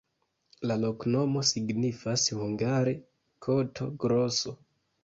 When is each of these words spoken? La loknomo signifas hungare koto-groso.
La 0.71 0.77
loknomo 0.83 1.43
signifas 1.51 2.27
hungare 2.41 2.99
koto-groso. 3.49 4.61